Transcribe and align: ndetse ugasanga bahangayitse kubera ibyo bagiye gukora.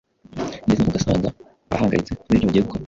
ndetse 0.65 0.83
ugasanga 0.87 1.27
bahangayitse 1.69 2.11
kubera 2.19 2.43
ibyo 2.43 2.47
bagiye 2.47 2.65
gukora. 2.67 2.79